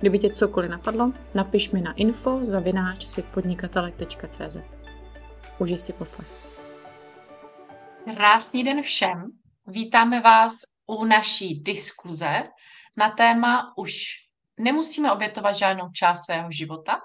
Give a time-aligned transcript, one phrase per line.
[0.00, 4.56] Kdyby tě cokoliv napadlo, napiš mi na info zavináč světpodnikatelek.cz.
[5.58, 6.28] Užij si poslech.
[8.04, 9.24] Krásný den všem.
[9.66, 10.52] Vítáme vás
[10.86, 12.42] u naší diskuze
[12.96, 13.92] na téma už
[14.60, 17.00] nemusíme obětovat žádnou část svého života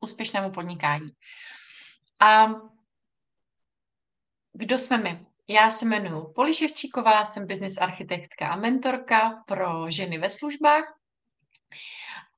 [0.00, 1.10] úspěšnému podnikání.
[2.20, 2.46] A
[4.52, 5.26] kdo jsme my?
[5.48, 11.01] Já se jmenuji Poli Ševčíková, jsem business architektka a mentorka pro ženy ve službách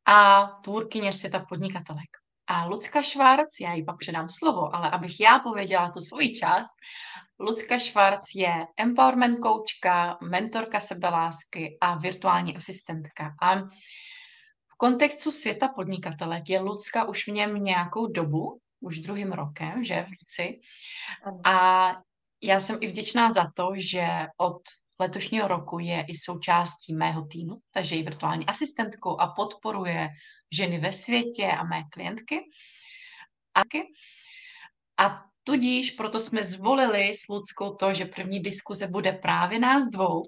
[0.07, 2.09] a tvůrkyně světa podnikatelek.
[2.47, 6.75] A Lucka Švarc, já jí pak předám slovo, ale abych já pověděla tu svoji část,
[7.39, 13.35] Lucka Švarc je empowerment koučka, mentorka sebelásky a virtuální asistentka.
[13.43, 13.59] A
[14.75, 20.03] v kontextu světa podnikatelek je Lucka už v něm nějakou dobu, už druhým rokem, že
[20.03, 20.61] v Luci.
[21.45, 21.89] A
[22.43, 24.63] já jsem i vděčná za to, že od
[25.01, 30.09] letošního roku je i součástí mého týmu, takže je virtuální asistentkou a podporuje
[30.53, 32.41] ženy ve světě a mé klientky.
[34.99, 40.23] A tudíž proto jsme zvolili s Ludskou to, že první diskuze bude právě nás dvou,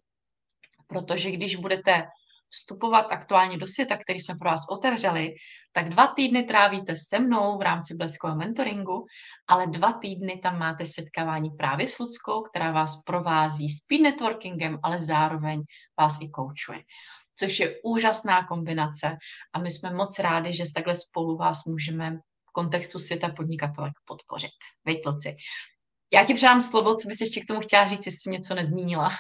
[0.87, 2.03] protože když budete
[2.49, 5.35] vstupovat aktuálně do světa, který jsme pro vás otevřeli,
[5.73, 9.07] tak dva týdny trávíte se mnou v rámci bleskového mentoringu,
[9.47, 14.99] ale dva týdny tam máte setkávání právě s Ludskou, která vás provází speed networkingem, ale
[14.99, 15.63] zároveň
[16.01, 16.83] vás i koučuje.
[17.39, 19.17] Což je úžasná kombinace
[19.53, 22.17] a my jsme moc rádi, že takhle spolu vás můžeme
[22.49, 24.57] v kontextu světa podnikatelek podpořit.
[24.85, 25.37] Veď, Luci.
[26.13, 29.11] Já ti předám slovo, co bys ještě k tomu chtěla říct, jestli jsi něco nezmínila.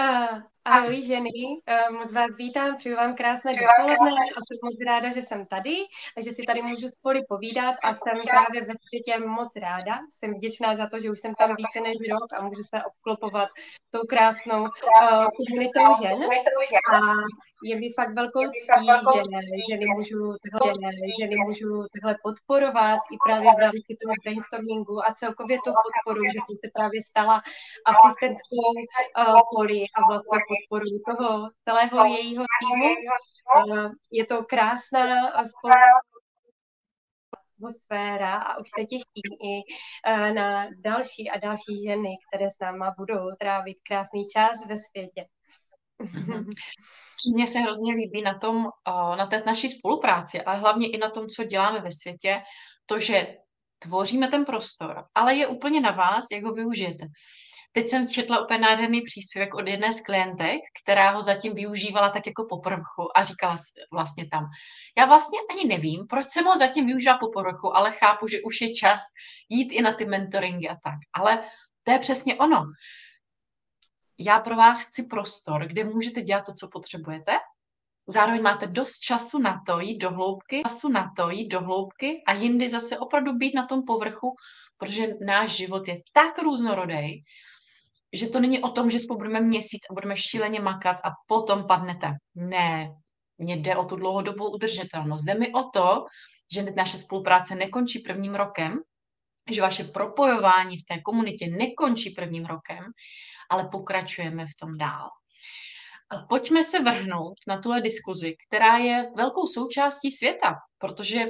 [0.00, 5.08] Uh, ahoj ženy, uh, moc vás vítám, přeju vám krásné dopoledne a jsem moc ráda,
[5.08, 5.76] že jsem tady
[6.16, 9.98] a že si tady můžu spolu povídat a jsem právě ve světě moc ráda.
[10.10, 13.48] Jsem vděčná za to, že už jsem tam více než rok a můžu se obklopovat
[13.90, 16.18] tou krásnou uh, komunitou žen.
[16.94, 16.98] a
[17.62, 19.20] je mi fakt velkou ctí, že
[19.70, 20.90] ženy můžu, tohle,
[21.20, 26.38] ženy můžu tohle podporovat i právě v rámci toho brainstormingu a celkově tu podporu, že
[26.40, 27.36] jsem se právě stala
[27.90, 32.94] asistentkou uh, Poli a vlastně podporu toho celého jejího týmu.
[34.12, 35.28] Je to krásná
[37.58, 39.62] atmosféra a už se těším i
[40.12, 45.24] uh, na další a další ženy, které s náma budou trávit krásný čas ve světě.
[47.34, 48.66] Mně se hrozně líbí na tom,
[49.16, 52.42] na té naší spolupráci, ale hlavně i na tom, co děláme ve světě,
[52.86, 53.26] to, že
[53.78, 57.06] tvoříme ten prostor, ale je úplně na vás, jak ho využijete.
[57.72, 62.26] Teď jsem četla úplně nádherný příspěvek od jedné z klientek, která ho zatím využívala tak
[62.26, 63.56] jako po povrchu a říkala
[63.92, 64.44] vlastně tam,
[64.98, 68.60] já vlastně ani nevím, proč jsem ho zatím využila po povrchu, ale chápu, že už
[68.60, 69.00] je čas
[69.48, 70.98] jít i na ty mentoringy a tak.
[71.14, 71.44] Ale
[71.82, 72.64] to je přesně ono
[74.18, 77.32] já pro vás chci prostor, kde můžete dělat to, co potřebujete.
[78.06, 82.22] Zároveň máte dost času na to jít do hloubky, času na to jít do hloubky
[82.26, 84.36] a jindy zase opravdu být na tom povrchu,
[84.78, 87.24] protože náš život je tak různorodý,
[88.12, 91.66] že to není o tom, že spolu budeme měsíc a budeme šíleně makat a potom
[91.66, 92.12] padnete.
[92.34, 92.88] Ne,
[93.38, 95.24] mně jde o tu dlouhodobou udržitelnost.
[95.24, 96.04] Jde mi o to,
[96.52, 98.78] že naše spolupráce nekončí prvním rokem,
[99.50, 102.84] že vaše propojování v té komunitě nekončí prvním rokem,
[103.50, 105.08] ale pokračujeme v tom dál.
[106.10, 111.26] A pojďme se vrhnout na tuhle diskuzi, která je velkou součástí světa, protože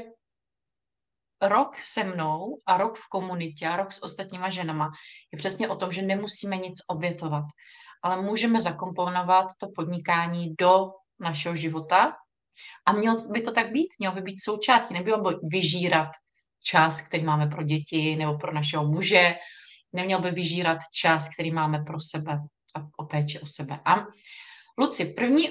[1.43, 4.91] rok se mnou a rok v komunitě a rok s ostatníma ženama
[5.32, 7.44] je přesně o tom, že nemusíme nic obětovat,
[8.03, 10.91] ale můžeme zakomponovat to podnikání do
[11.21, 12.12] našeho života.
[12.86, 16.09] A mělo by to tak být, mělo by být součástí, nebylo by vyžírat
[16.65, 19.34] čas, který máme pro děti nebo pro našeho muže,
[19.92, 22.36] neměl by vyžírat čas, který máme pro sebe
[22.74, 23.80] a o péči o sebe.
[23.84, 24.07] A
[24.78, 25.48] Luci, první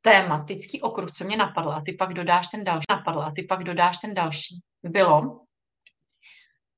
[0.00, 3.64] tématický okruh, co mě napadl, a ty pak dodáš ten další, napadl, a ty pak
[3.64, 5.40] dodáš ten další, bylo,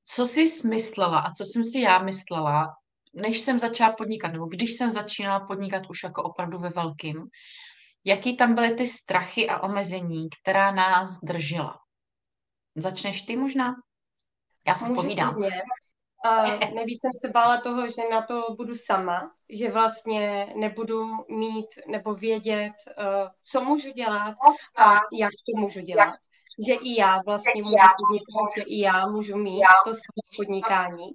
[0.04, 2.74] co jsi smyslela a co jsem si já myslela,
[3.14, 7.28] než jsem začala podnikat, nebo když jsem začínala podnikat už jako opravdu ve velkým,
[8.04, 11.78] jaký tam byly ty strachy a omezení, která nás držela.
[12.76, 13.74] Začneš ty možná?
[14.66, 15.42] Já povídám.
[16.24, 16.42] a
[16.74, 22.14] nejvíc jsem se bála toho, že na to budu sama, že vlastně nebudu mít nebo
[22.14, 24.34] vědět, uh, co můžu dělat
[24.76, 26.14] a jak to můžu dělat.
[26.66, 31.08] Že i já vlastně můžu podnikat, že i já můžu mít to své podnikání.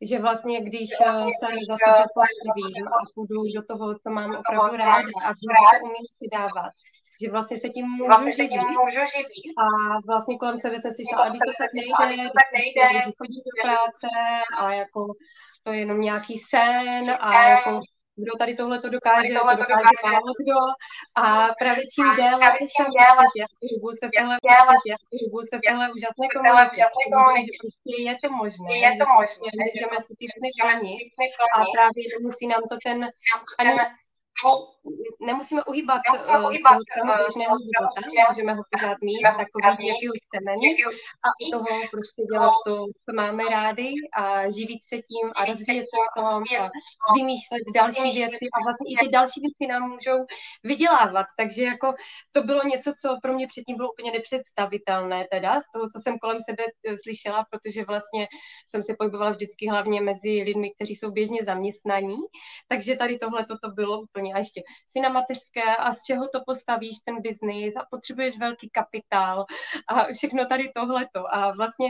[0.00, 4.76] Že vlastně, když uh, se za sebe postavím a půjdu do toho, co mám opravdu
[4.76, 6.72] ráda a budu se umím přidávat,
[7.22, 8.60] že vlastně se tím můžu vlastně živit.
[8.84, 9.46] Můžu živit.
[9.64, 9.66] A
[10.06, 13.54] vlastně kolem sebe jsem si říkala, a když to tak nejde, tak nejde, chodím do
[13.62, 14.08] práce
[14.60, 15.00] a jako
[15.62, 17.80] to je jenom nějaký sen a jako
[18.16, 20.58] kdo tady tohle to dokáže, tohle to dokáže málo kdo.
[21.22, 21.24] A
[21.60, 22.86] právě čím déle jsem
[23.64, 24.36] hrubu se v téhle
[25.14, 26.82] hrubu se v téhle úžasné komunitě,
[27.46, 30.24] že prostě je to možné, je to možné, můžeme si ty
[31.56, 32.98] a právě musí nám to ten
[33.58, 33.72] ani
[35.26, 40.14] nemusíme uhýbat, nemusíme uh, uhýbat uh, běžného života, můžeme ho pořád mít takový, jaký ho
[40.24, 40.78] chceme mít
[41.26, 42.74] a u toho prostě dělat to,
[43.04, 44.22] co máme rádi a
[44.56, 48.96] živit se tím a rozvíjet se v tom a vymýšlet další věci a vlastně i
[49.02, 50.18] ty další věci nám můžou
[50.64, 51.94] vydělávat, takže jako
[52.32, 56.18] to bylo něco, co pro mě předtím bylo úplně nepředstavitelné teda, z toho, co jsem
[56.18, 58.28] kolem sebe eh, slyšela, protože vlastně
[58.68, 62.16] jsem se pohybovala vždycky hlavně mezi lidmi, kteří jsou běžně zaměstnaní,
[62.68, 66.40] takže tady tohle to bylo úplně a ještě si na mateřské a z čeho to
[66.46, 69.44] postavíš ten biznis a potřebuješ velký kapitál
[69.88, 71.34] a všechno tady tohleto.
[71.34, 71.88] A vlastně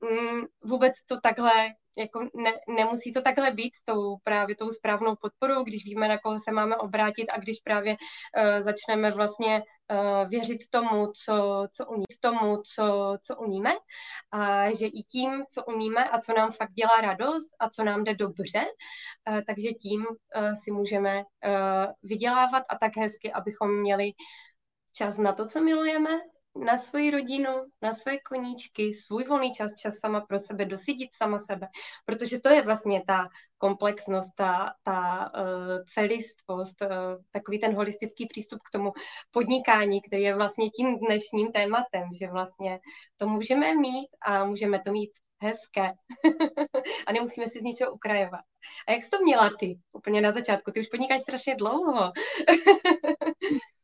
[0.00, 1.52] mm, vůbec to takhle
[1.98, 6.38] jako ne, nemusí to takhle být tou právě tou správnou podporou, když víme, na koho
[6.38, 12.04] se máme obrátit a když právě uh, začneme vlastně uh, věřit tomu, co, co umí,
[12.20, 13.70] tomu, co, co umíme.
[14.32, 18.04] A že i tím, co umíme a co nám fakt dělá radost a co nám
[18.04, 18.64] jde dobře,
[19.30, 24.12] uh, takže tím uh, si můžeme uh, vydělávat a tak hezky, abychom měli
[24.92, 26.20] čas na to, co milujeme,
[26.56, 27.50] na svoji rodinu,
[27.82, 31.68] na svoje koníčky, svůj volný čas, čas sama pro sebe, dosidit sama sebe,
[32.04, 33.28] protože to je vlastně ta
[33.58, 36.88] komplexnost, ta, ta uh, celistvost, uh,
[37.30, 38.92] takový ten holistický přístup k tomu
[39.30, 42.80] podnikání, který je vlastně tím dnešním tématem, že vlastně
[43.16, 45.10] to můžeme mít a můžeme to mít
[45.42, 45.92] hezké
[47.06, 48.40] a nemusíme si z ničeho ukrajovat.
[48.88, 50.70] A jak jsi to měla ty úplně na začátku?
[50.70, 52.12] Ty už podnikáš strašně dlouho.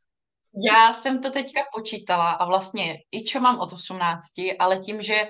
[0.62, 4.24] Já jsem to teďka počítala a vlastně i čo mám od 18,
[4.58, 5.28] ale tím, že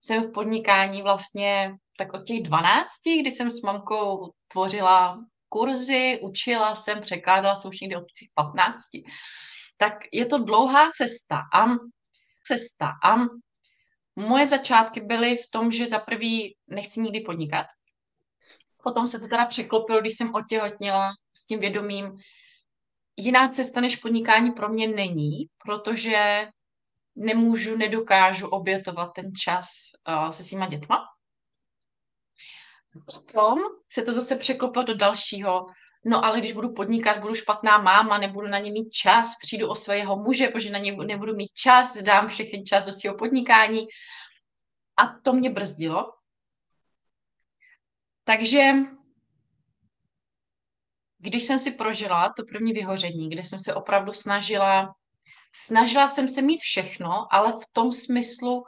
[0.00, 2.86] jsem v podnikání vlastně tak od těch 12,
[3.20, 8.82] kdy jsem s mamkou tvořila kurzy, učila jsem, překládala jsem už někdy od těch 15,
[9.76, 11.64] tak je to dlouhá cesta a
[12.46, 13.16] cesta a
[14.16, 17.66] moje začátky byly v tom, že za prvý nechci nikdy podnikat.
[18.82, 22.18] Potom se to teda překlopilo, když jsem otěhotněla s tím vědomím,
[23.16, 26.48] jiná cesta než podnikání pro mě není, protože
[27.16, 29.68] nemůžu, nedokážu obětovat ten čas
[30.08, 31.04] uh, se svýma dětma.
[33.06, 33.58] Potom
[33.92, 35.66] se to zase překlopilo do dalšího.
[36.04, 39.74] No ale když budu podnikat, budu špatná máma, nebudu na ně mít čas, přijdu o
[39.74, 43.86] svého muže, protože na ně nebudu mít čas, dám všechny čas do svého podnikání.
[44.96, 46.12] A to mě brzdilo.
[48.24, 48.72] Takže
[51.22, 54.94] když jsem si prožila to první vyhoření, kde jsem se opravdu snažila,
[55.54, 58.64] snažila jsem se mít všechno, ale v tom smyslu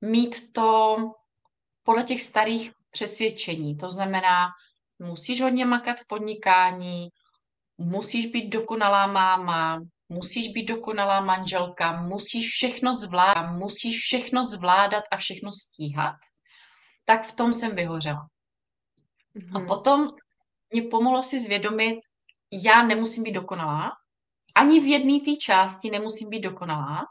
[0.00, 0.96] mít to
[1.82, 3.76] podle těch starých přesvědčení.
[3.76, 4.48] To znamená,
[4.98, 7.08] musíš hodně makat v podnikání,
[7.78, 15.16] musíš být dokonalá máma, musíš být dokonalá manželka, musíš všechno zvládat, musíš všechno zvládat a
[15.16, 16.16] všechno stíhat,
[17.04, 18.26] tak v tom jsem vyhořela.
[19.36, 19.56] Mm-hmm.
[19.56, 19.68] A mhm.
[19.68, 20.10] potom
[20.70, 21.98] mě pomohlo si zvědomit,
[22.64, 23.92] já nemusím být dokonalá,
[24.54, 27.04] ani v jedné té části nemusím být dokonalá.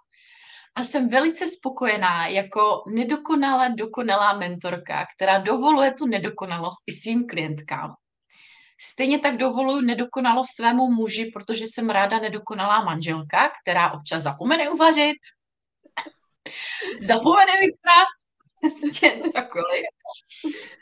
[0.76, 7.94] A jsem velice spokojená jako nedokonalá, dokonalá mentorka, která dovoluje tu nedokonalost i svým klientkám.
[8.82, 15.18] Stejně tak dovoluji nedokonalost svému muži, protože jsem ráda nedokonalá manželka, která občas zapomene uvařit,
[17.02, 18.14] zapomene vykrát,
[18.62, 19.86] prostě cokoliv.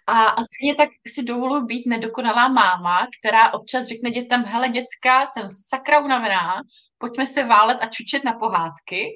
[0.08, 5.26] A, a stejně tak si dovoluji být nedokonalá máma, která občas řekne dětem, hele děcka,
[5.26, 6.62] jsem sakra unavená,
[6.98, 9.10] pojďme se válet a čučet na pohádky.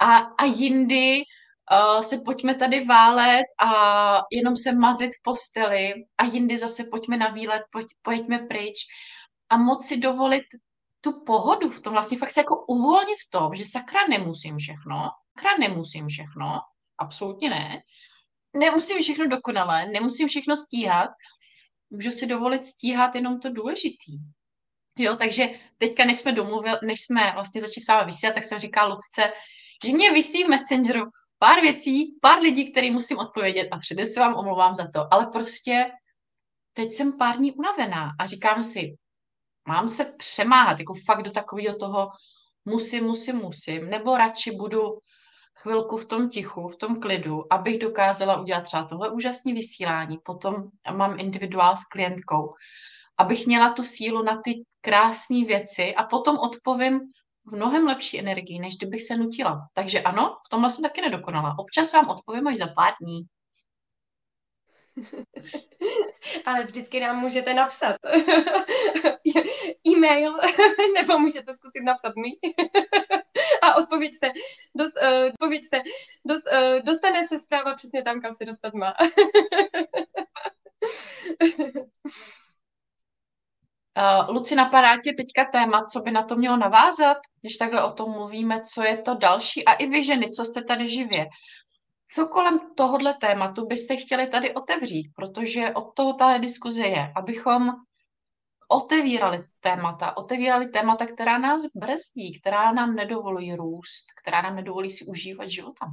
[0.00, 1.22] A, a jindy
[1.72, 3.72] uh, se pojďme tady válet a
[4.32, 8.78] jenom se mazlit v posteli a jindy zase pojďme na výlet, pojď, pojďme pryč.
[9.50, 10.44] A moc si dovolit
[11.00, 15.10] tu pohodu v tom, vlastně fakt se jako uvolnit v tom, že sakra nemusím všechno,
[15.38, 16.60] sakra nemusím všechno,
[16.98, 17.82] absolutně ne,
[18.56, 21.10] nemusím všechno dokonale, nemusím všechno stíhat,
[21.90, 24.18] můžu si dovolit stíhat jenom to důležitý.
[24.98, 28.88] Jo, takže teďka, než jsme domluvili, než jsme vlastně začali s vysílat, tak jsem říkala
[28.88, 29.32] Lucce,
[29.84, 31.04] že mě vysí v Messengeru,
[31.38, 33.68] pár věcí, pár lidí, který musím odpovědět.
[33.72, 35.90] A předem se vám omlouvám za to, ale prostě
[36.72, 38.96] teď jsem pár dní unavená a říkám si,
[39.68, 42.08] mám se přemáhat, jako fakt do takového toho
[42.64, 44.80] musím, musím, musím, nebo radši budu
[45.54, 50.54] chvilku v tom tichu, v tom klidu, abych dokázala udělat třeba tohle úžasné vysílání, potom
[50.96, 52.54] mám individuál s klientkou,
[53.18, 57.00] abych měla tu sílu na ty krásné věci a potom odpovím
[57.46, 59.68] v mnohem lepší energii, než kdybych se nutila.
[59.74, 61.54] Takže ano, v tomhle jsem taky nedokonala.
[61.58, 63.22] Občas vám odpovím až za pár dní.
[66.46, 67.96] Ale vždycky nám můžete napsat
[69.88, 70.36] e-mail,
[70.94, 72.50] nebo můžete zkusit napsat mi
[73.62, 74.32] a odpověďte.
[74.74, 75.82] Dost, uh, odpověďte.
[76.24, 78.94] Dost, uh, dostane se zpráva přesně tam, kam se dostat má.
[83.98, 87.92] Uh, Luci, napadá tě teďka téma, co by na to mělo navázat, když takhle o
[87.92, 89.64] tom mluvíme, co je to další?
[89.64, 91.26] A i vy ženy, co jste tady živě.
[92.08, 95.12] Co kolem tohohle tématu byste chtěli tady otevřít?
[95.16, 97.72] Protože od toho ta diskuze je, abychom
[98.68, 105.04] otevírali témata, otevírali témata, která nás brzdí, která nám nedovolují růst, která nám nedovolí si
[105.04, 105.86] užívat života.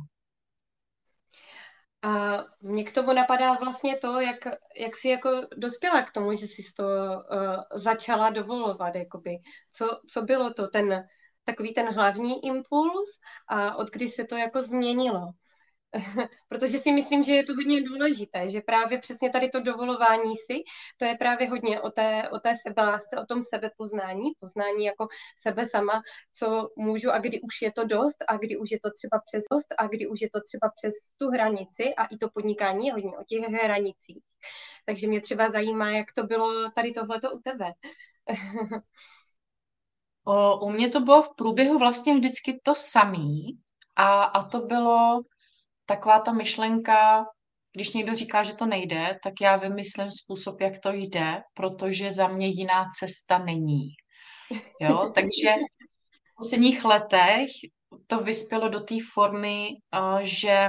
[2.02, 4.38] A mě k tomu napadá vlastně to, jak,
[4.78, 9.38] jak jsi jako dospěla k tomu, že jsi to uh, začala dovolovat, jakoby.
[9.72, 11.08] Co, co bylo to, ten
[11.44, 13.10] takový ten hlavní impuls
[13.48, 15.32] a od kdy se to jako změnilo?
[16.50, 20.64] protože si myslím, že je to hodně důležité, že právě přesně tady to dovolování si,
[20.98, 25.68] to je právě hodně o té, o té sebelásce, o tom sebepoznání, poznání jako sebe
[25.68, 26.02] sama,
[26.34, 29.44] co můžu a kdy už je to dost a kdy už je to třeba přes
[29.52, 32.94] dost a kdy už je to třeba přes tu hranici a i to podnikání je
[32.94, 34.24] hodně o těch hranicích.
[34.86, 37.74] Takže mě třeba zajímá, jak to bylo tady tohleto u tebe.
[40.24, 43.60] o, u mě to bylo v průběhu vlastně vždycky to samý
[43.96, 45.22] a, a to bylo
[45.90, 47.26] taková ta myšlenka,
[47.74, 52.28] když někdo říká, že to nejde, tak já vymyslím způsob, jak to jde, protože za
[52.28, 53.90] mě jiná cesta není.
[54.82, 55.12] Jo?
[55.16, 55.50] Takže
[56.32, 57.50] v posledních letech
[58.08, 60.68] to vyspělo do té formy, eh, že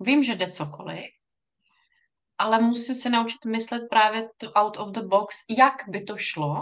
[0.00, 1.04] vím, že jde cokoliv,
[2.38, 6.56] ale musím se naučit myslet právě to out of the box, jak by to šlo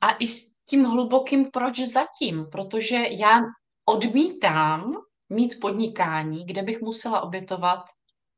[0.00, 3.40] a i s tím hlubokým proč zatím, protože já
[3.84, 7.84] odmítám mít podnikání, kde bych musela obětovat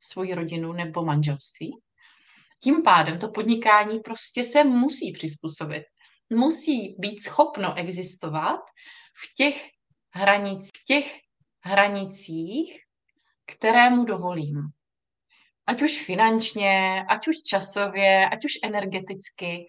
[0.01, 1.81] svoji rodinu nebo manželství.
[2.63, 5.83] Tím pádem to podnikání prostě se musí přizpůsobit.
[6.31, 8.61] Musí být schopno existovat
[9.15, 9.69] v těch,
[10.15, 11.21] hranic, v těch
[11.65, 12.81] hranicích,
[13.47, 14.57] které mu dovolím.
[15.67, 19.67] Ať už finančně, ať už časově, ať už energeticky.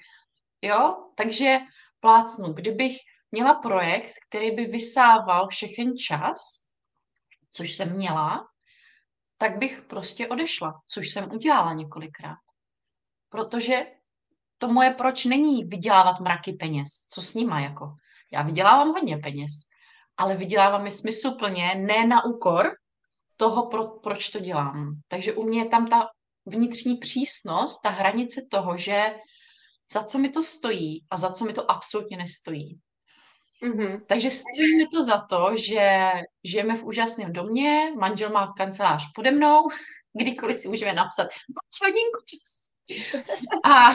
[0.62, 0.96] Jo?
[1.16, 1.58] Takže
[2.00, 2.98] plácnu, kdybych
[3.32, 6.69] měla projekt, který by vysával všechen čas,
[7.52, 8.48] což jsem měla,
[9.38, 12.38] tak bych prostě odešla, což jsem udělala několikrát.
[13.30, 13.86] Protože
[14.58, 16.90] to moje proč není vydělávat mraky peněz.
[17.10, 17.96] Co s nima jako?
[18.32, 19.52] Já vydělávám hodně peněz,
[20.18, 22.66] ale vydělávám je smysluplně, ne na úkor
[23.38, 25.02] toho, pro, proč to dělám.
[25.08, 26.08] Takže u mě je tam ta
[26.46, 29.16] vnitřní přísnost, ta hranice toho, že
[29.92, 32.80] za co mi to stojí a za co mi to absolutně nestojí.
[33.64, 34.02] Mm-hmm.
[34.08, 36.12] Takže stojí mi to za to, že
[36.44, 39.62] žijeme v úžasném domě, manžel má kancelář pode mnou,
[40.22, 42.70] kdykoliv si můžeme napsat, máš hodinku čas.
[43.64, 43.90] A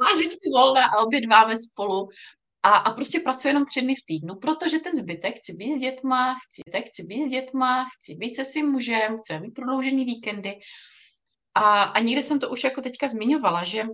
[0.00, 2.08] máš hodinku volna a obědváme spolu.
[2.62, 5.80] A, a prostě pracuji jenom tři dny v týdnu, protože ten zbytek chci být s
[5.80, 10.58] dětma, chci, chci být s dětma, chci být se svým mužem, chci mít prodloužený víkendy.
[11.54, 13.86] A, a někde jsem to už jako teďka zmiňovala, že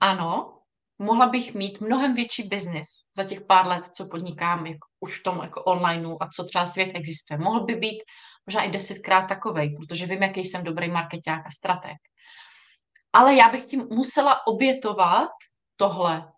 [0.00, 0.59] ano,
[1.00, 5.22] mohla bych mít mnohem větší biznis za těch pár let, co podnikám jako, už v
[5.22, 7.38] tom jako onlineu a co třeba svět existuje.
[7.38, 8.02] Mohl by být
[8.46, 11.96] možná i desetkrát takovej, protože vím, jaký jsem dobrý marketák a strateg.
[13.12, 15.30] Ale já bych tím musela obětovat
[15.76, 16.32] tohle.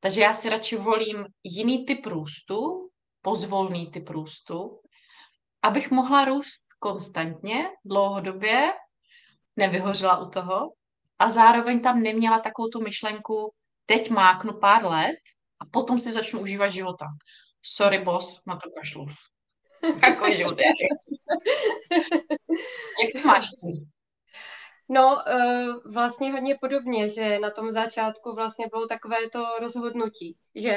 [0.00, 2.88] Takže já si radši volím jiný typ růstu,
[3.22, 4.80] pozvolný typ růstu,
[5.62, 8.72] abych mohla růst konstantně, dlouhodobě,
[9.56, 10.72] nevyhořela u toho,
[11.18, 13.52] a zároveň tam neměla takovou tu myšlenku,
[13.86, 15.18] teď máknu pár let
[15.60, 17.06] a potom si začnu užívat života.
[17.62, 19.06] Sorry, boss, na to kašlu.
[20.00, 20.64] Takový život je.
[23.02, 23.86] Jak to máš ty?
[24.88, 30.76] No, uh, vlastně hodně podobně, že na tom začátku vlastně bylo takové to rozhodnutí, že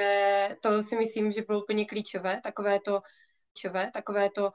[0.61, 3.01] to si myslím, že bylo úplně klíčové, takové to,
[3.53, 4.51] klíčové, takové to,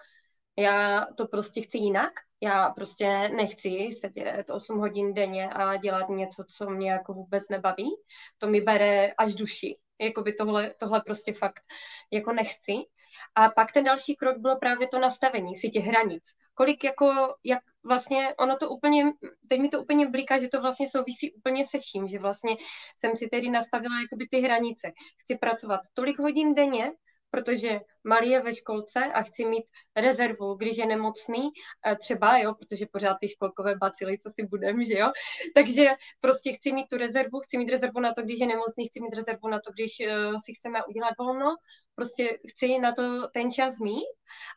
[0.58, 6.44] já to prostě chci jinak já prostě nechci sedět 8 hodin denně a dělat něco,
[6.44, 7.90] co mě jako vůbec nebaví.
[8.38, 9.78] To mi bere až duši.
[10.00, 11.62] Jakoby tohle, tohle prostě fakt
[12.10, 12.72] jako nechci.
[13.34, 16.24] A pak ten další krok bylo právě to nastavení si těch hranic.
[16.54, 19.12] Kolik jako, jak vlastně, ono to úplně,
[19.48, 22.56] teď mi to úplně bliká, že to vlastně souvisí úplně se vším, že vlastně
[22.96, 24.92] jsem si tedy nastavila jakoby ty hranice.
[25.18, 26.92] Chci pracovat tolik hodin denně,
[27.36, 29.64] protože malý je ve školce a chci mít
[29.96, 31.50] rezervu, když je nemocný,
[31.86, 35.12] eh, třeba, jo, protože pořád ty školkové bacily, co si budem, že jo,
[35.54, 35.86] takže
[36.20, 39.14] prostě chci mít tu rezervu, chci mít rezervu na to, když je nemocný, chci mít
[39.14, 41.56] rezervu na to, když uh, si chceme udělat volno,
[41.94, 44.08] prostě chci na to ten čas mít.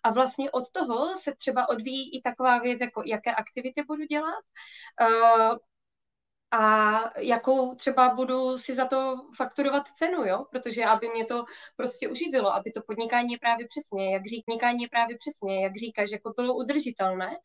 [0.03, 4.43] A vlastně od toho se třeba odvíjí i taková věc, jako jaké aktivity budu dělat,
[5.01, 5.57] uh,
[6.51, 10.45] a jakou třeba budu si za to fakturovat cenu, jo?
[10.51, 14.83] Protože aby mě to prostě uživilo, aby to podnikání je právě přesně, jak říká, podnikání
[14.83, 17.37] je právě přesně, jak říkáš, jako bylo udržitelné.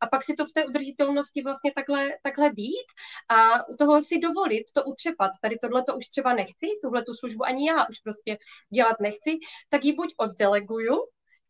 [0.00, 2.86] A pak si to v té udržitelnosti vlastně takhle, takhle být
[3.28, 5.30] a u toho si dovolit to utřepat.
[5.42, 8.38] Tady tohle to už třeba nechci, tuhle tu službu ani já už prostě
[8.72, 9.38] dělat nechci,
[9.68, 10.96] tak ji buď oddeleguju,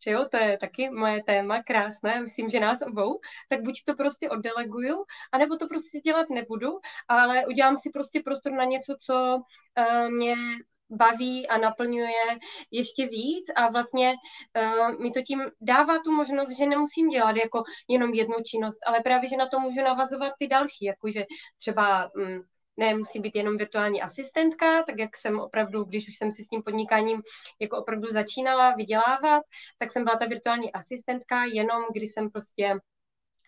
[0.04, 3.95] že jo, to je taky moje téma krásné, myslím, že nás obou, tak buď to
[3.95, 6.78] prostě oddeleguju, anebo to prostě dělat nebudu,
[7.09, 10.35] ale udělám si prostě prostor na něco, co uh, mě
[10.90, 12.38] baví a naplňuje
[12.71, 14.14] ještě víc a vlastně
[14.61, 19.00] uh, mi to tím dává tu možnost, že nemusím dělat jako jenom jednu činnost, ale
[19.00, 21.25] právě, že na to můžu navazovat ty další, jakože
[21.59, 22.42] třeba um,
[22.80, 26.49] ne, musí být jenom virtuální asistentka, tak jak jsem opravdu, když už jsem si s
[26.49, 27.22] tím podnikáním
[27.60, 29.42] jako opravdu začínala vydělávat,
[29.78, 32.75] tak jsem byla ta virtuální asistentka, jenom když jsem prostě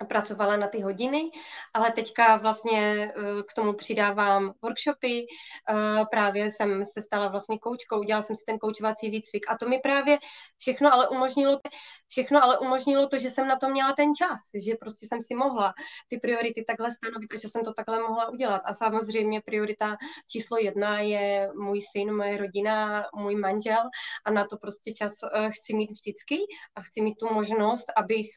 [0.05, 1.31] pracovala na ty hodiny,
[1.75, 8.01] ale teďka vlastně eh, k tomu přidávám workshopy, eh, právě jsem se stala vlastně koučkou,
[8.01, 10.19] udělala jsem si ten koučovací výcvik a to mi právě
[10.59, 11.61] všechno ale umožnilo,
[12.09, 15.35] všechno ale umožnilo to, že jsem na to měla ten čas, že prostě jsem si
[15.35, 15.75] mohla
[16.09, 18.63] ty priority takhle stanovit a že jsem to takhle mohla udělat.
[18.65, 19.97] A samozřejmě priorita
[20.31, 23.83] číslo jedna je můj syn, moje rodina, můj manžel
[24.25, 26.39] a na to prostě čas eh, chci mít vždycky
[26.77, 28.31] a chci mít tu možnost, abych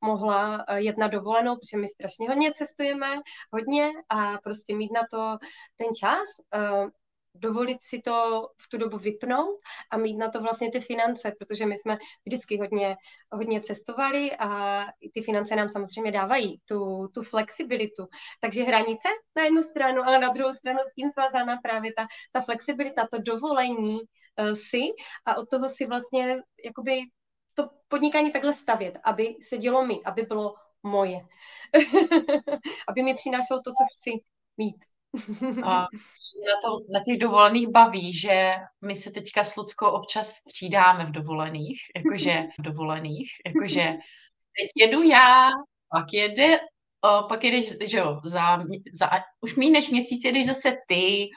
[0.00, 3.06] mohla jet na dovolenou, protože my strašně hodně cestujeme,
[3.52, 5.38] hodně a prostě mít na to
[5.76, 6.28] ten čas,
[7.34, 9.60] dovolit si to v tu dobu vypnout
[9.90, 12.96] a mít na to vlastně ty finance, protože my jsme vždycky hodně,
[13.32, 14.80] hodně cestovali a
[15.14, 18.06] ty finance nám samozřejmě dávají tu, tu flexibilitu.
[18.40, 22.40] Takže hranice na jednu stranu, ale na druhou stranu s tím svázána právě ta, ta
[22.40, 24.82] flexibilita, to dovolení uh, si
[25.26, 27.00] a od toho si vlastně jakoby
[27.54, 30.54] to podnikání takhle stavět, aby se dělo mi, aby bylo
[30.84, 31.20] moje.
[32.88, 34.10] Aby mi přinášelo to, co chci
[34.56, 34.84] mít.
[35.64, 35.86] A
[36.46, 38.54] na, to, na těch dovolených baví, že
[38.86, 43.84] my se teďka s Ludskou občas střídáme v dovolených, jakože v dovolených, jakože
[44.60, 45.48] teď jedu já,
[45.88, 46.60] pak jede,
[47.04, 48.58] o, pak jedeš, že jo, za,
[48.92, 51.28] za, už méně než měsíc jedeš zase ty,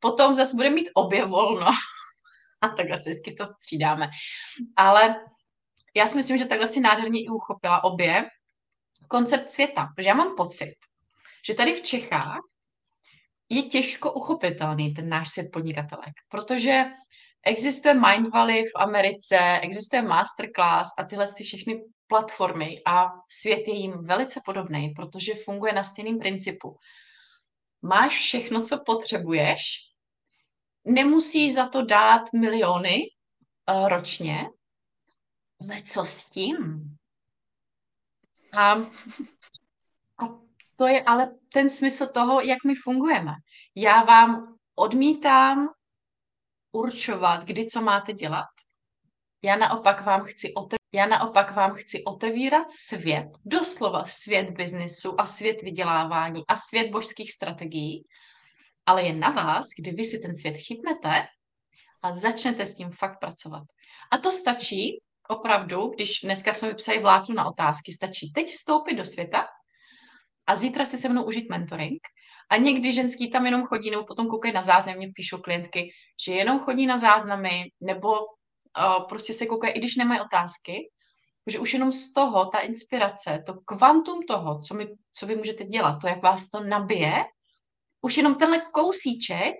[0.00, 1.66] potom zase bude mít obě volno.
[2.62, 4.10] A takhle se vždycky to střídáme.
[4.76, 5.16] Ale
[5.96, 8.24] já si myslím, že takhle si nádherně i uchopila obě,
[9.10, 9.88] koncept světa.
[9.96, 10.74] Protože já mám pocit,
[11.46, 12.40] že tady v Čechách
[13.48, 16.84] je těžko uchopitelný ten náš svět podnikatelek, protože
[17.46, 23.74] existuje Mind Valley v Americe, existuje Masterclass a tyhle ty všechny platformy a svět je
[23.74, 26.76] jim velice podobný, protože funguje na stejném principu.
[27.82, 29.62] Máš všechno, co potřebuješ,
[30.84, 32.98] nemusíš za to dát miliony
[33.70, 34.48] uh, ročně,
[35.60, 36.90] ale co s tím?
[38.56, 38.72] A,
[40.18, 40.28] a
[40.76, 43.32] to je ale ten smysl toho, jak my fungujeme.
[43.74, 45.68] Já vám odmítám
[46.72, 48.48] určovat, kdy co máte dělat.
[49.42, 55.26] Já naopak vám chci otevírat já naopak vám chci otevírat svět, doslova svět biznisu a
[55.26, 58.04] svět vydělávání a svět božských strategií,
[58.86, 61.26] ale je na vás, kdy vy si ten svět chytnete
[62.02, 63.62] a začnete s tím fakt pracovat.
[64.10, 69.04] A to stačí, opravdu, když dneska jsme vypsali vláknu na otázky, stačí teď vstoupit do
[69.04, 69.46] světa
[70.46, 72.00] a zítra si se mnou užít mentoring.
[72.50, 75.90] A někdy ženský tam jenom chodí, nebo potom koukají na záznam, mě píšou klientky,
[76.26, 80.90] že jenom chodí na záznamy, nebo uh, prostě se koukají, i když nemají otázky,
[81.46, 85.64] že už jenom z toho, ta inspirace, to kvantum toho, co, my, co vy můžete
[85.64, 87.24] dělat, to, jak vás to nabije,
[88.00, 89.54] už jenom tenhle kousíček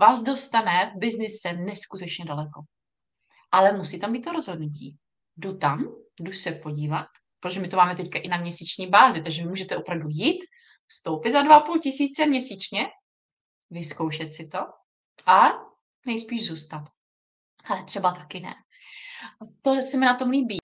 [0.00, 2.60] vás dostane v biznise neskutečně daleko
[3.52, 4.96] ale musí tam být to rozhodnutí.
[5.36, 5.84] Jdu tam,
[6.20, 7.06] jdu se podívat,
[7.40, 10.38] protože my to máme teďka i na měsíční bázi, takže vy můžete opravdu jít,
[10.86, 12.86] vstoupit za 2,5 tisíce měsíčně,
[13.70, 14.58] vyzkoušet si to
[15.26, 15.48] a
[16.06, 16.82] nejspíš zůstat.
[17.64, 18.54] Ale třeba taky ne.
[19.62, 20.58] To se mi na tom líbí.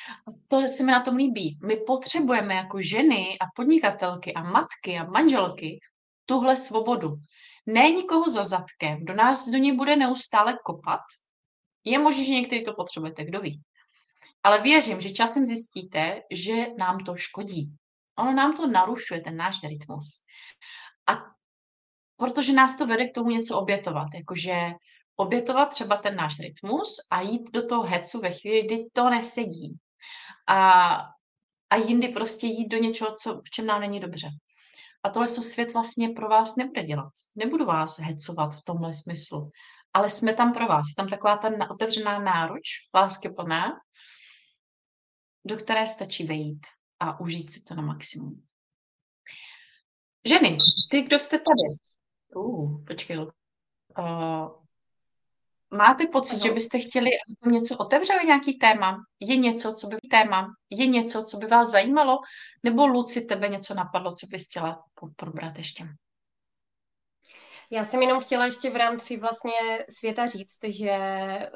[0.49, 1.59] To se mi na tom líbí.
[1.67, 5.81] My potřebujeme jako ženy a podnikatelky a matky a manželky
[6.27, 7.15] tuhle svobodu.
[7.67, 11.01] Ne nikoho za zadkem, kdo nás do něj bude neustále kopat,
[11.85, 13.63] je možné, že některý to potřebujete, kdo ví.
[14.43, 17.71] Ale věřím, že časem zjistíte, že nám to škodí.
[18.19, 20.25] Ono nám to narušuje, ten náš rytmus.
[21.07, 21.35] A
[22.17, 24.73] protože nás to vede k tomu něco obětovat, jakože
[25.17, 29.79] obětovat třeba ten náš rytmus a jít do toho hecu ve chvíli, kdy to nesedí.
[30.49, 30.91] A,
[31.71, 34.29] a jindy prostě jít do něčeho, co, v čem nám není dobře.
[35.03, 37.13] A tohle co svět vlastně pro vás nebude dělat.
[37.35, 39.51] Nebudu vás hecovat v tomhle smyslu.
[39.95, 40.87] Ale jsme tam pro vás.
[40.89, 43.73] Je tam taková ta otevřená náruč, lásky plná,
[45.45, 46.67] do které stačí vejít
[47.01, 48.45] a užít si to na maximum.
[50.27, 50.59] Ženy,
[50.91, 51.79] ty, kdo jste tady?
[52.35, 53.29] Uh, počkej, uh,
[55.71, 56.43] máte pocit, ano.
[56.43, 59.05] že byste chtěli, abychom něco otevřeli, nějaký téma?
[59.21, 60.55] Je něco, co by téma?
[60.71, 62.19] Je něco, co by vás zajímalo?
[62.63, 64.85] Nebo Luci, tebe něco napadlo, co bys chtěla
[65.17, 65.89] probrat ještě?
[67.71, 69.53] Já jsem jenom chtěla ještě v rámci vlastně
[69.89, 70.99] světa říct, že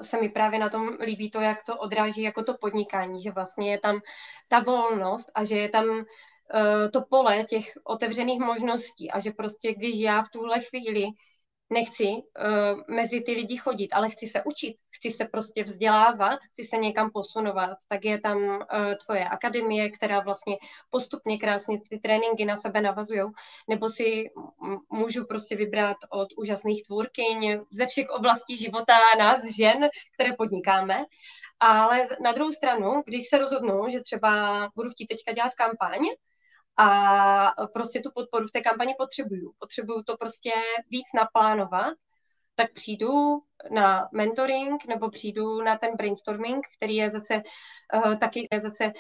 [0.02, 3.70] se mi právě na tom líbí to, jak to odráží jako to podnikání, že vlastně
[3.70, 4.00] je tam
[4.48, 6.04] ta volnost a že je tam uh,
[6.92, 11.06] to pole těch otevřených možností a že prostě když já v tuhle chvíli
[11.70, 16.64] nechci uh, mezi ty lidi chodit, ale chci se učit, chci se prostě vzdělávat, chci
[16.64, 18.58] se někam posunovat, tak je tam uh,
[19.04, 20.56] tvoje akademie, která vlastně
[20.90, 23.22] postupně krásně ty tréninky na sebe navazují,
[23.68, 24.30] nebo si
[24.90, 31.04] můžu prostě vybrat od úžasných tvůrkyň ze všech oblastí života nás žen, které podnikáme.
[31.60, 34.30] Ale na druhou stranu, když se rozhodnu, že třeba
[34.74, 36.00] budu chtít teďka dělat kampaň,
[36.78, 39.52] a prostě tu podporu v té kampani potřebuju.
[39.58, 40.50] Potřebuju to prostě
[40.90, 41.94] víc naplánovat,
[42.54, 47.42] tak přijdu na mentoring nebo přijdu na ten brainstorming, který je zase
[47.94, 48.92] uh, taky, je zase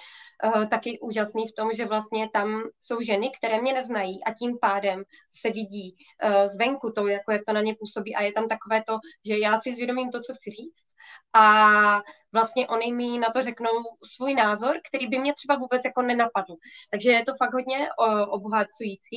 [0.44, 4.58] uh, taky úžasný v tom, že vlastně tam jsou ženy, které mě neznají a tím
[4.60, 8.48] pádem se vidí uh, zvenku to, jako jak to na ně působí a je tam
[8.48, 10.88] takové to, že já si zvědomím to, co chci říct
[11.32, 12.00] a
[12.32, 13.82] vlastně oni mi na to řeknou
[14.16, 16.54] svůj názor, který by mě třeba vůbec jako nenapadl.
[16.90, 17.88] Takže je to fakt hodně
[18.28, 19.16] obohacující.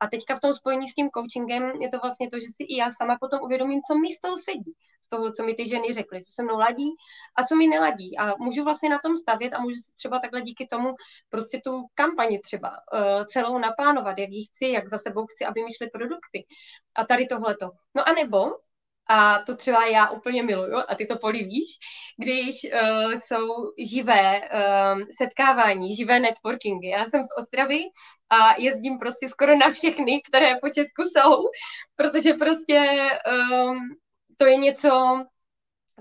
[0.00, 2.76] A teďka v tom spojení s tím coachingem je to vlastně to, že si i
[2.76, 4.72] já sama potom uvědomím, co mi z toho sedí
[5.06, 6.88] z toho, co mi ty ženy řekly, co se mnou ladí
[7.36, 8.18] a co mi neladí.
[8.18, 10.94] A můžu vlastně na tom stavět a můžu třeba takhle díky tomu
[11.28, 15.64] prostě tu kampani třeba uh, celou naplánovat, jak ji chci, jak za sebou chci, aby
[15.64, 16.46] mi šly produkty.
[16.94, 17.70] A tady tohleto.
[17.94, 18.50] No a nebo
[19.08, 21.78] a to třeba já úplně miluju, a ty to polívíš,
[22.18, 26.88] když uh, jsou živé uh, setkávání, živé networkingy.
[26.88, 27.80] Já jsem z Ostravy
[28.30, 31.42] a jezdím prostě skoro na všechny, které po Česku jsou,
[31.96, 33.78] protože prostě um,
[34.36, 35.24] to je něco,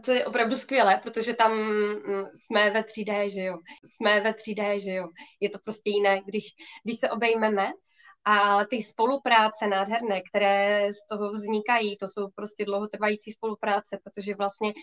[0.02, 3.58] co je opravdu skvělé, protože tam mm, jsme ve 3D, že jo.
[3.84, 5.08] Jsme ve 3D, že jo.
[5.40, 6.44] Je to prostě jiné, když,
[6.84, 7.72] když se obejmeme
[8.26, 14.74] a ty spolupráce nádherné, které z toho vznikají, to jsou prostě dlouhotrvající spolupráce, protože vlastně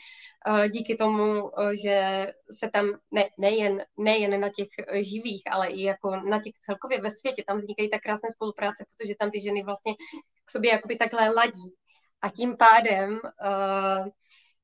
[0.48, 2.26] uh, díky tomu, uh, že
[2.58, 4.68] se tam ne, nejen, nejen na těch
[5.00, 9.14] živých, ale i jako na těch celkově ve světě, tam vznikají tak krásné spolupráce, protože
[9.18, 9.94] tam ty ženy vlastně
[10.44, 11.74] k sobě jakoby takhle ladí.
[12.22, 14.08] A tím pádem uh,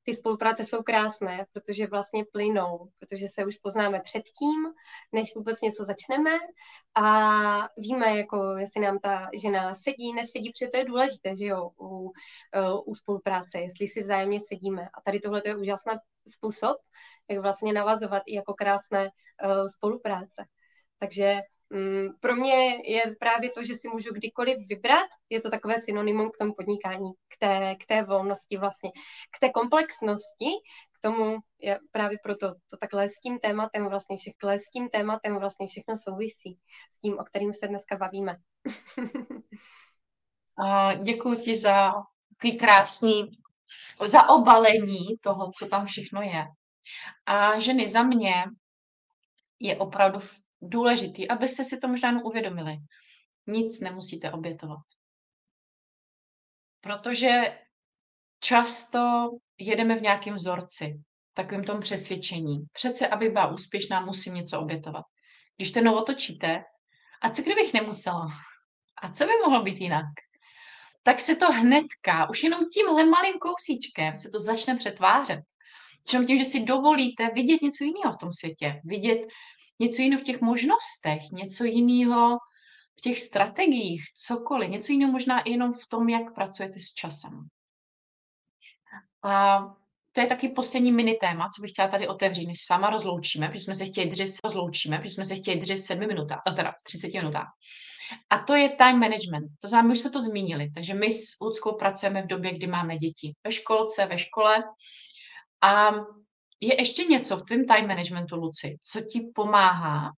[0.09, 4.73] ty spolupráce jsou krásné, protože vlastně plynou, protože se už poznáme předtím,
[5.13, 6.31] než vůbec něco začneme
[6.95, 11.71] a víme, jako jestli nám ta žena sedí, nesedí, protože to je důležité, že jo,
[11.81, 12.13] u,
[12.55, 14.89] eh, u spolupráce, jestli si vzájemně sedíme.
[14.95, 15.93] A tady tohle je úžasný
[16.29, 16.77] způsob,
[17.29, 20.45] jak vlastně navazovat i jako krásné uh, spolupráce.
[20.99, 21.41] Takže
[22.21, 26.37] pro mě je právě to, že si můžu kdykoliv vybrat, je to takové synonymum k
[26.37, 28.91] tomu podnikání, k té, k té volnosti vlastně,
[29.37, 30.51] k té komplexnosti,
[30.93, 35.39] k tomu je právě proto to takhle s tím tématem vlastně všechno, s tím tématem
[35.39, 36.59] vlastně všechno souvisí,
[36.91, 38.37] s tím, o kterým se dneska bavíme.
[41.03, 41.93] Děkuji ti za
[42.29, 43.31] takový krásný
[44.05, 46.47] zaobalení toho, co tam všechno je.
[47.27, 48.45] A ženy, za mě
[49.61, 50.19] je opravdu
[50.63, 52.77] důležitý, abyste si to možná uvědomili.
[53.47, 54.83] Nic nemusíte obětovat.
[56.81, 57.59] Protože
[58.41, 61.03] často jedeme v nějakém vzorci,
[61.35, 62.67] takovým tom přesvědčení.
[62.73, 65.05] Přece, aby byla úspěšná, musím něco obětovat.
[65.57, 66.63] Když to otočíte,
[67.23, 68.27] a co kdybych nemusela?
[69.03, 70.07] A co by mohlo být jinak?
[71.03, 75.41] Tak se to hnedka, už jenom tímhle malým kousíčkem se to začne přetvářet.
[76.09, 79.19] Čím tím, že si dovolíte vidět něco jiného v tom světě, vidět
[79.79, 82.39] něco jiného v těch možnostech, něco jiného
[82.99, 87.49] v těch strategiích, cokoliv, něco jiného možná jenom v tom, jak pracujete s časem.
[89.25, 89.61] A
[90.13, 93.61] to je taky poslední mini téma, co bych chtěla tady otevřít, než sama rozloučíme, protože
[93.61, 97.49] jsme se chtěli držet, rozloučíme, protože jsme se chtěli držet 7 minutách, teda 30 minutách.
[98.31, 99.49] A to je time management.
[99.63, 102.67] To znamená, my už jsme to zmínili, takže my s Ludskou pracujeme v době, kdy
[102.67, 104.65] máme děti ve školce, ve škole
[105.63, 105.91] a
[106.61, 110.13] je ještě něco v tvém time managementu, Luci, co ti pomáhá?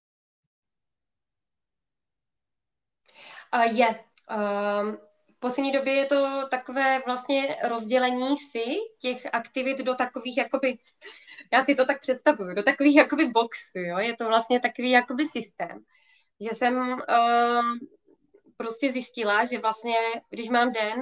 [3.55, 4.05] Uh, je.
[4.31, 4.95] Uh,
[5.37, 8.65] v poslední době je to takové vlastně rozdělení si
[8.99, 10.79] těch aktivit do takových jakoby,
[11.53, 13.99] já si to tak představuju, do takových jakoby boxů, jo?
[13.99, 15.79] je to vlastně takový jakoby systém,
[16.41, 17.63] že jsem uh,
[18.57, 19.97] prostě zjistila, že vlastně,
[20.31, 21.01] když mám den,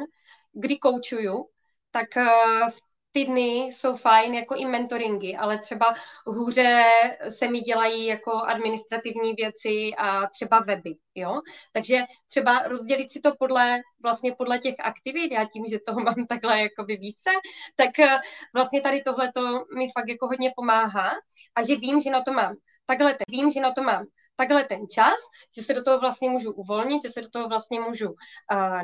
[0.53, 1.49] kdy koučuju,
[1.91, 2.88] tak uh, v
[3.19, 5.95] ty dny jsou fajn jako i mentoringy, ale třeba
[6.27, 6.85] hůře
[7.29, 11.41] se mi dělají jako administrativní věci a třeba weby, jo.
[11.73, 16.27] Takže třeba rozdělit si to podle, vlastně podle těch aktivit, já tím, že toho mám
[16.29, 17.31] takhle jakoby více,
[17.77, 18.19] tak eh,
[18.55, 21.11] vlastně tady tohle to mi fakt jako hodně pomáhá.
[21.55, 22.55] A že vím, že na to mám.
[22.87, 24.07] Takhle vím, že na to mám
[24.39, 25.19] takhle ten čas,
[25.57, 28.17] že se do toho vlastně můžu uvolnit, že se do toho vlastně můžu uh,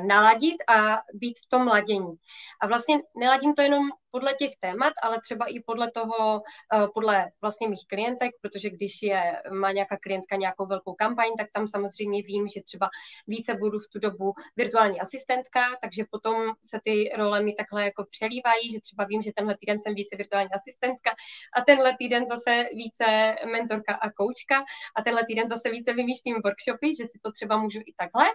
[0.07, 2.15] naladit a být v tom ladění.
[2.61, 6.41] A vlastně neladím to jenom podle těch témat, ale třeba i podle toho,
[6.73, 11.47] uh, podle vlastně mých klientek, protože když je, má nějaká klientka nějakou velkou kampaň, tak
[11.51, 12.89] tam samozřejmě vím, že třeba
[13.27, 18.05] více budu v tu dobu virtuální asistentka, takže potom se ty role mi takhle jako
[18.11, 21.11] přelívají, že třeba vím, že tenhle týden jsem více virtuální asistentka
[21.57, 24.63] a tenhle týden zase více mentorka a koučka
[24.95, 28.25] a tenhle týden zase více vymýšlím workshopy, že si to třeba můžu i takhle.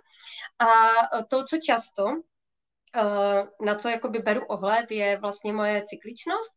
[0.58, 0.68] A
[1.28, 2.04] to, co často
[2.96, 6.54] Eh, na co jakoby beru ohled, je vlastně moje cykličnost,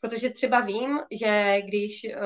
[0.00, 2.18] protože třeba vím, že když eh,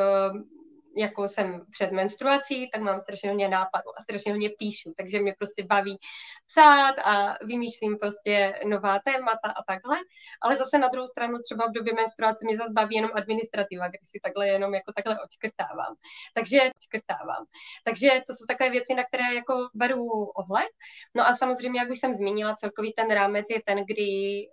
[0.97, 5.35] jako jsem před menstruací, tak mám strašně hodně nápadů a strašně hodně píšu, takže mě
[5.39, 5.99] prostě baví
[6.47, 9.97] psát a vymýšlím prostě nová témata a takhle,
[10.43, 14.01] ale zase na druhou stranu třeba v době menstruace mě zase baví jenom administrativa, když
[14.05, 15.95] si takhle jenom jako takhle očkrtávám.
[16.35, 17.45] Takže očkrtávám.
[17.85, 20.05] Takže to jsou takové věci, na které jako beru
[20.37, 20.73] ohled.
[21.15, 24.03] No a samozřejmě, jak už jsem zmínila, celkový ten rámec je ten, kdy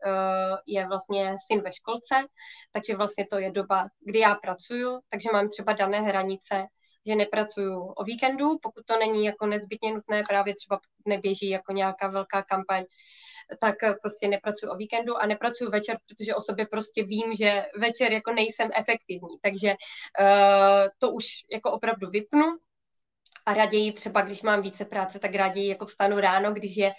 [0.05, 2.15] uh, je vlastně syn ve školce,
[2.71, 6.67] takže vlastně to je doba, kdy já pracuju, takže mám třeba dané hraní hranice,
[7.07, 11.73] že nepracuju o víkendu, pokud to není jako nezbytně nutné, právě třeba pokud neběží jako
[11.73, 12.85] nějaká velká kampaň,
[13.61, 18.11] tak prostě nepracuji o víkendu a nepracuji večer, protože o sobě prostě vím, že večer
[18.11, 22.45] jako nejsem efektivní, takže uh, to už jako opravdu vypnu
[23.45, 26.91] a raději třeba, když mám více práce, tak raději jako vstanu ráno, když je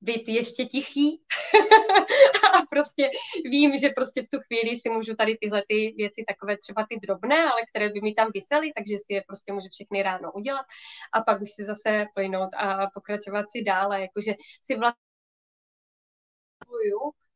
[0.00, 1.22] být ještě tichý.
[2.58, 3.10] A prostě
[3.44, 6.96] vím, že prostě v tu chvíli si můžu tady tyhle ty věci, takové třeba ty
[7.02, 10.66] drobné, ale které by mi tam vysely, takže si je prostě můžu všechny ráno udělat
[11.12, 15.10] a pak už si zase plynout a pokračovat si dále, jakože si vlastně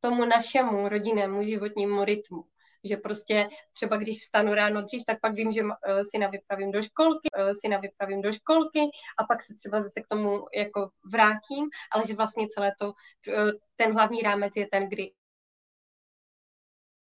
[0.01, 2.45] tomu našemu rodinnému životnímu rytmu
[2.85, 6.83] že prostě třeba když vstanu ráno dřív, tak pak vím, že eh, si navypravím do
[6.83, 8.81] školky, eh, si navypravím do školky
[9.19, 12.93] a pak se třeba zase k tomu jako vrátím, ale že vlastně celé to,
[13.29, 15.13] eh, ten hlavní rámec je ten, kdy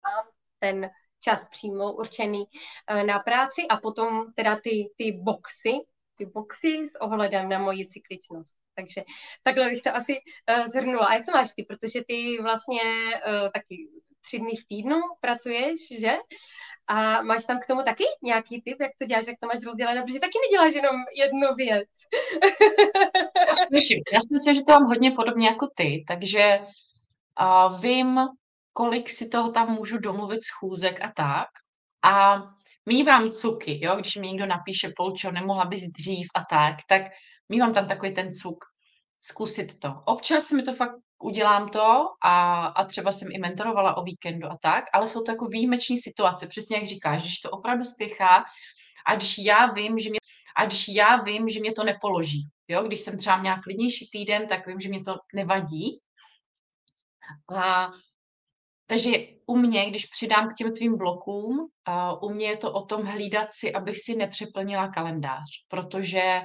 [0.03, 0.27] mám
[0.59, 0.91] ten
[1.23, 2.45] čas přímo určený
[3.07, 5.73] na práci a potom teda ty, ty boxy,
[6.17, 8.61] ty boxy s ohledem na moji cykličnost.
[8.75, 9.05] Takže
[9.43, 11.07] takhle bych to asi uh, zhrnula.
[11.07, 11.63] A jak to máš ty?
[11.63, 13.89] Protože ty vlastně uh, taky
[14.21, 16.17] tři dny v týdnu pracuješ, že?
[16.87, 20.03] A máš tam k tomu taky nějaký tip, jak to děláš, jak to máš rozdělené,
[20.03, 21.89] protože taky neděláš jenom jednu věc.
[24.13, 26.59] Já si myslím, že to mám hodně podobně jako ty, takže
[27.41, 28.21] uh, vím,
[28.73, 31.49] kolik si toho tam můžu domluvit schůzek a tak.
[32.03, 32.43] A
[32.87, 37.03] mývám cuky, jo, když mi někdo napíše, Polčo, nemohla bys dřív a tak, tak
[37.49, 38.65] mývám tam takový ten cuk,
[39.21, 40.03] zkusit to.
[40.07, 44.59] Občas mi to fakt udělám to a, a třeba jsem i mentorovala o víkendu a
[44.63, 48.45] tak, ale jsou to jako výjimeční situace, přesně jak říkáš, když to opravdu spěchá
[49.07, 50.19] a když já vím, že mě,
[50.57, 52.49] a když já vím, že mě to nepoloží.
[52.69, 52.83] Jo?
[52.83, 56.01] Když jsem třeba měla klidnější týden, tak vím, že mě to nevadí.
[57.57, 57.91] A,
[58.87, 59.11] takže
[59.47, 63.03] u mě, když přidám k těm tvým blokům, a u mě je to o tom
[63.03, 66.43] hlídat si, abych si nepřeplnila kalendář, protože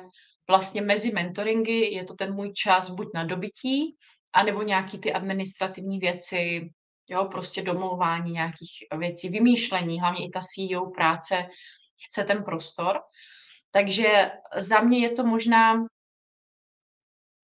[0.49, 3.95] vlastně mezi mentoringy je to ten můj čas buď na dobytí,
[4.35, 6.69] anebo nějaký ty administrativní věci,
[7.07, 11.47] jo, prostě domlouvání nějakých věcí, vymýšlení, hlavně i ta CEO práce
[12.07, 12.99] chce ten prostor.
[13.71, 15.85] Takže za mě je to možná,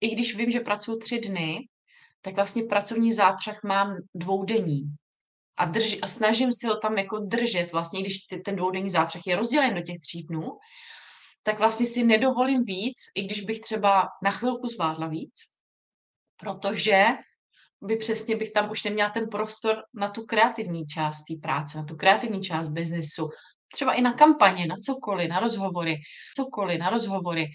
[0.01, 1.67] i když vím, že pracuji tři dny,
[2.21, 4.81] tak vlastně pracovní zápřah mám dvoudenní.
[5.57, 9.21] A, drž, a snažím se ho tam jako držet, vlastně když ty, ten dvoudenní zápřah
[9.27, 10.57] je rozdělen do těch tří dnů,
[11.43, 15.33] tak vlastně si nedovolím víc, i když bych třeba na chvilku zvládla víc,
[16.41, 17.05] protože
[17.83, 21.83] by přesně bych tam už neměla ten prostor na tu kreativní část té práce, na
[21.83, 23.29] tu kreativní část biznesu,
[23.73, 25.95] třeba i na kampaně, na cokoliv, na rozhovory,
[26.35, 27.45] cokoliv, na rozhovory.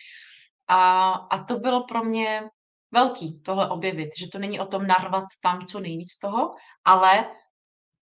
[0.69, 2.43] A, a to bylo pro mě
[2.91, 7.31] velký tohle objevit, že to není o tom narvat tam co nejvíc toho, ale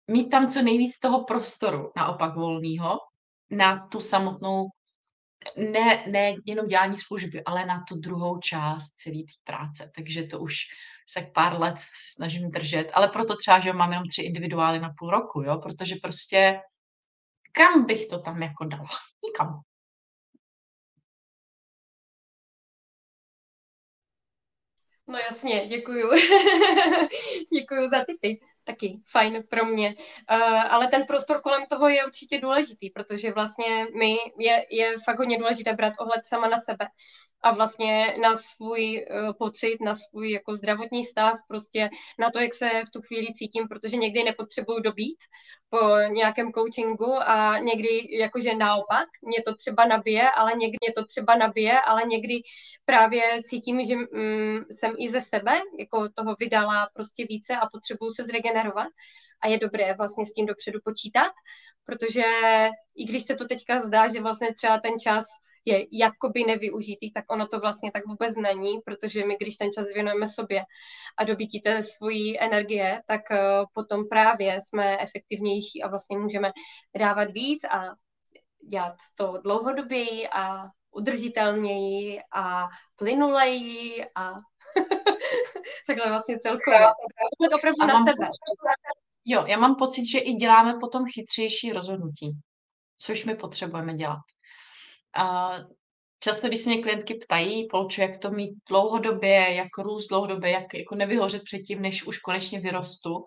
[0.08, 2.98] mít tam co nejvíc toho prostoru, naopak volného,
[3.52, 4.65] na tu samotnou,
[5.58, 9.91] ne, ne jenom dělání služby, ale na tu druhou část celé té práce.
[9.95, 10.56] Takže to už
[11.10, 14.93] se pár let se snažím držet, ale proto třeba, že mám jenom tři individuály na
[14.97, 16.60] půl roku, jo, protože prostě
[17.51, 18.89] kam bych to tam jako dala?
[19.25, 19.62] Nikam.
[25.08, 26.10] No jasně, děkuju.
[27.54, 28.51] děkuju za tipy.
[28.63, 29.95] Taky fajn pro mě.
[30.32, 35.17] Uh, ale ten prostor kolem toho je určitě důležitý, protože vlastně my je, je fakt
[35.17, 36.88] hodně důležité brát ohled sama na sebe
[37.43, 42.54] a vlastně na svůj uh, pocit, na svůj jako zdravotní stav, prostě na to, jak
[42.54, 45.17] se v tu chvíli cítím, protože někdy nepotřebuju dobít
[45.69, 45.80] po
[46.12, 51.36] nějakém coachingu a někdy jakože naopak, mě to třeba nabije, ale někdy mě to třeba
[51.36, 52.41] nabije, ale někdy
[52.86, 58.12] právě cítím, že mm, jsem i ze sebe jako toho vydala prostě více a potřebuju
[58.12, 58.88] se zregenerovat
[59.41, 61.32] a je dobré vlastně s tím dopředu počítat,
[61.86, 62.23] protože
[62.95, 65.25] i když se to teďka zdá, že vlastně třeba ten čas
[65.65, 69.88] je jakoby nevyužitý, tak ono to vlastně tak vůbec není, protože my, když ten čas
[69.93, 70.63] věnujeme sobě
[71.17, 73.38] a dobítí té svojí energie, tak uh,
[73.74, 76.52] potom právě jsme efektivnější a vlastně můžeme
[76.97, 77.95] dávat víc a
[78.69, 84.34] dělat to dlouhodoběji a udržitelněji a plynuleji a
[85.88, 86.80] takhle vlastně celkově.
[86.80, 88.26] To opravdu na sebe.
[89.26, 92.32] Jo, já mám pocit, že i děláme potom chytřejší rozhodnutí,
[92.97, 94.19] což my potřebujeme dělat.
[95.17, 95.52] A
[96.19, 100.74] často, když se mě klientky ptají, Polčo, jak to mít dlouhodobě, jak růst dlouhodobě, jak
[100.74, 103.24] jako nevyhořet předtím, než už konečně vyrostu,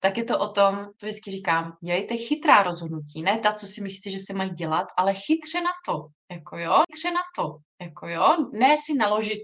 [0.00, 3.80] tak je to o tom, to vždycky říkám, dělejte chytrá rozhodnutí, ne ta, co si
[3.80, 5.92] myslíte, že se mají dělat, ale chytře na to,
[6.32, 9.42] jako jo, chytře na to, jako jo, ne si naložit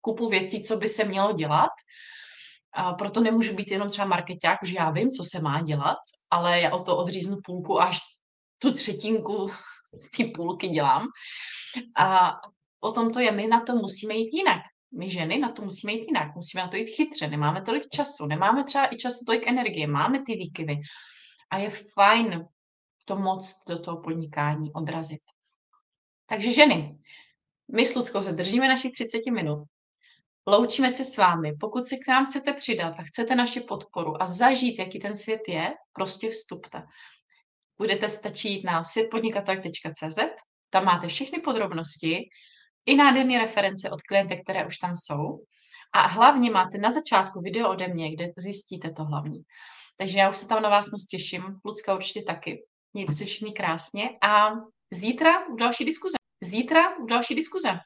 [0.00, 1.70] kupu věcí, co by se mělo dělat,
[2.74, 5.98] a proto nemůžu být jenom třeba marketák, že já vím, co se má dělat,
[6.30, 7.98] ale já o to odříznu půlku až
[8.58, 9.50] tu třetinku
[10.00, 11.06] z té půlky dělám.
[11.98, 12.32] A
[12.80, 14.62] o tom to je, my na to musíme jít jinak.
[14.98, 18.26] My ženy na to musíme jít jinak, musíme na to jít chytře, nemáme tolik času,
[18.26, 20.80] nemáme třeba i času tolik energie, máme ty výkyvy.
[21.50, 22.44] A je fajn
[23.04, 25.22] to moc do toho podnikání odrazit.
[26.26, 26.98] Takže ženy,
[27.74, 29.64] my s Ludskou se držíme našich 30 minut.
[30.46, 31.52] Loučíme se s vámi.
[31.60, 35.40] Pokud se k nám chcete přidat a chcete naši podporu a zažít, jaký ten svět
[35.48, 36.82] je, prostě vstupte
[37.78, 40.18] budete stačit na světpodnikatel.cz,
[40.70, 42.28] tam máte všechny podrobnosti,
[42.86, 45.44] i nádherné reference od klientek, které už tam jsou.
[45.94, 49.42] A hlavně máte na začátku video ode mě, kde zjistíte to hlavní.
[49.96, 52.64] Takže já už se tam na vás moc těším, Lucka určitě taky.
[52.92, 54.50] Mějte se všichni krásně a
[54.90, 56.16] zítra u další diskuze.
[56.44, 57.78] Zítra u další diskuze.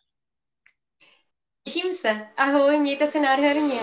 [1.65, 2.29] Těším se.
[2.37, 3.81] Ahoj, mějte se nádherně.